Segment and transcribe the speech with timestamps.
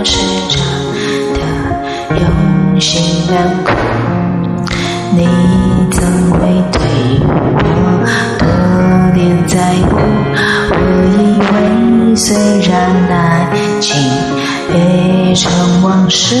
[0.00, 0.16] 我是
[0.48, 0.56] 这
[1.36, 1.40] 的
[2.20, 3.68] 用心良苦，
[5.12, 5.28] 你
[5.90, 6.00] 怎
[6.30, 6.38] 会
[6.72, 6.80] 对
[7.20, 7.28] 我
[8.38, 8.42] 多
[9.12, 9.58] 点在
[9.90, 9.92] 乎？
[10.72, 10.74] 我
[11.20, 11.20] 以
[11.52, 12.34] 为虽
[12.66, 12.72] 然
[13.10, 13.46] 爱
[13.78, 14.00] 情
[14.72, 16.34] 已成往事，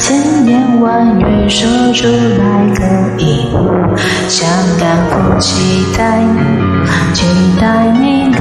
[0.00, 2.42] 千言万语说出来
[2.74, 2.82] 可
[3.22, 3.96] 以不
[4.28, 4.48] 想
[4.80, 6.20] 干，不期待，
[7.14, 7.24] 期
[7.60, 8.35] 待你。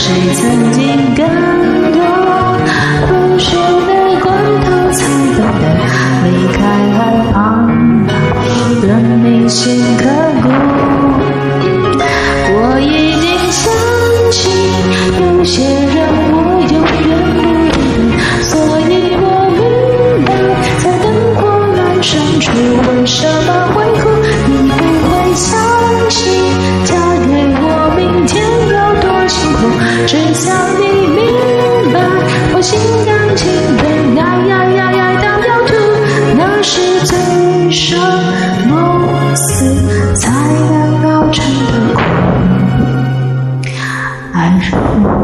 [0.00, 1.49] 谁曾经感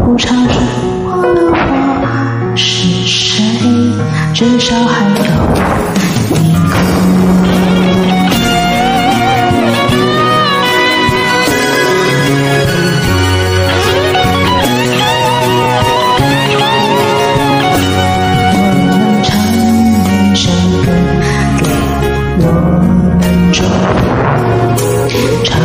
[0.07, 0.62] 不常说
[1.05, 3.43] 忘了我是谁，
[4.33, 5.17] 至少还有
[25.43, 25.59] 唱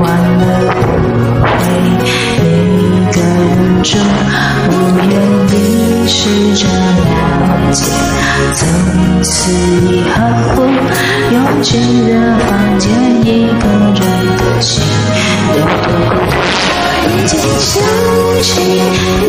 [0.00, 0.04] 完
[0.38, 0.46] 了
[0.82, 1.06] 不
[1.44, 2.47] 回
[3.82, 4.00] 中，
[4.70, 4.72] 我
[5.08, 5.12] 愿
[5.52, 5.54] 意
[6.08, 6.18] 试
[6.56, 7.02] 着了
[7.72, 7.78] 解。
[8.54, 8.60] 从
[9.22, 9.32] 此
[9.86, 10.16] 以后，
[11.30, 11.68] 拥挤
[12.08, 12.90] 的房间，
[13.24, 13.62] 一个
[13.94, 14.00] 人
[14.36, 14.82] 的心
[15.54, 16.12] 有多苦？
[16.90, 17.72] 我已经相
[18.42, 18.50] 信，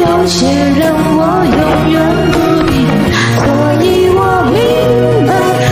[0.01, 0.81] 有些人
[1.15, 1.59] 我永
[1.91, 1.95] 远
[2.31, 2.35] 不
[2.65, 2.73] 变，
[3.37, 3.45] 所
[3.83, 4.19] 以我
[4.51, 4.57] 明
[5.27, 5.29] 白，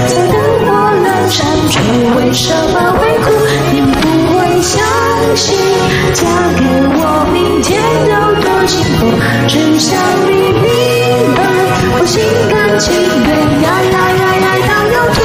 [0.08, 0.34] 在灯
[0.66, 0.68] 火
[1.04, 1.36] 阑珊
[1.72, 1.76] 处，
[2.18, 3.26] 为什么会哭？
[3.74, 3.96] 你不
[4.34, 4.76] 会相
[5.36, 5.46] 信，
[6.14, 6.22] 嫁
[6.60, 6.87] 给。
[9.00, 9.04] 我
[9.48, 9.94] 只想
[10.26, 10.66] 你明
[11.36, 11.40] 白
[11.94, 12.18] 我心
[12.50, 13.30] 甘情愿
[13.64, 15.18] 爱爱爱爱到要吐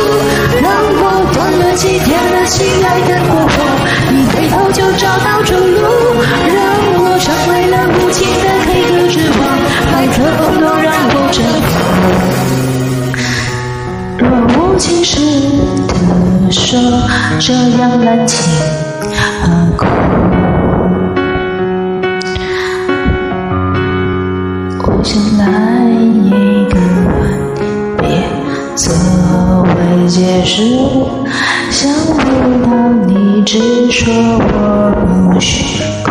[0.60, 0.68] 让
[1.00, 3.54] 我断了机丢了心爱的过火
[4.12, 5.88] 一回头就找到出路
[6.52, 6.60] 让
[7.00, 9.40] 我成为了无情的 k 歌之王
[9.90, 11.72] 麦克风都让我征服
[14.18, 14.28] 若
[14.58, 15.16] 无其事
[15.88, 16.78] 的说
[17.40, 18.91] 这样滥情
[25.38, 25.42] 来
[25.90, 26.30] 一
[26.68, 26.74] 个
[27.08, 27.20] 吻，
[27.98, 28.02] 别
[28.76, 28.84] 作
[29.62, 30.52] 为解释。
[31.70, 32.20] 想不
[32.64, 32.68] 到
[33.06, 33.58] 你只
[33.90, 34.92] 说我
[35.32, 36.10] 不许哭